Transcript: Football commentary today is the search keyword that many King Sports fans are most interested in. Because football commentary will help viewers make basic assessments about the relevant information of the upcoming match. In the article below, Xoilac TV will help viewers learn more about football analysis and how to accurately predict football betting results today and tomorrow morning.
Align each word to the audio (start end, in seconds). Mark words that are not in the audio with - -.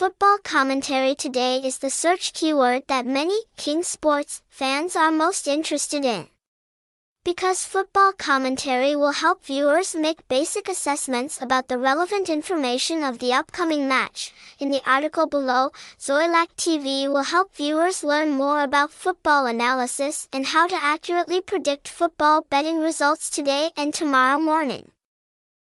Football 0.00 0.38
commentary 0.42 1.14
today 1.14 1.60
is 1.62 1.76
the 1.76 1.90
search 1.90 2.32
keyword 2.32 2.84
that 2.86 3.04
many 3.04 3.38
King 3.58 3.82
Sports 3.82 4.40
fans 4.48 4.96
are 4.96 5.12
most 5.12 5.46
interested 5.46 6.06
in. 6.06 6.28
Because 7.22 7.66
football 7.66 8.12
commentary 8.12 8.96
will 8.96 9.12
help 9.12 9.44
viewers 9.44 9.94
make 9.94 10.26
basic 10.26 10.70
assessments 10.70 11.38
about 11.42 11.68
the 11.68 11.76
relevant 11.76 12.30
information 12.30 13.04
of 13.04 13.18
the 13.18 13.34
upcoming 13.34 13.88
match. 13.88 14.32
In 14.58 14.70
the 14.70 14.80
article 14.86 15.26
below, 15.26 15.68
Xoilac 15.98 16.48
TV 16.56 17.06
will 17.06 17.24
help 17.34 17.54
viewers 17.54 18.02
learn 18.02 18.30
more 18.30 18.62
about 18.62 18.92
football 18.92 19.44
analysis 19.44 20.28
and 20.32 20.46
how 20.46 20.66
to 20.66 20.82
accurately 20.82 21.42
predict 21.42 21.88
football 21.88 22.46
betting 22.48 22.78
results 22.78 23.28
today 23.28 23.68
and 23.76 23.92
tomorrow 23.92 24.38
morning. 24.38 24.92